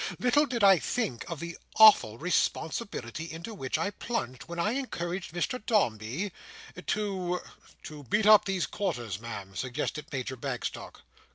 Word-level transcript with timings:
Little 0.17 0.47
did 0.47 0.63
I 0.63 0.79
think 0.79 1.29
of 1.29 1.39
the 1.39 1.59
awful 1.77 2.17
responsibility 2.17 3.31
into 3.31 3.53
which 3.53 3.77
I 3.77 3.91
plunged 3.91 4.45
when 4.45 4.57
I 4.57 4.71
encouraged 4.71 5.31
Mr 5.31 5.63
Dombey—to"— 5.63 7.39
"To 7.83 8.03
beat 8.05 8.25
up 8.25 8.45
these 8.45 8.65
quarters, 8.65 9.19
Ma'am," 9.19 9.55
suggested 9.55 10.07
Major 10.11 10.35
Bagstock. 10.35 11.03